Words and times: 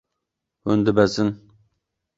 Hûn 0.63 0.79
dibezin. 0.85 1.29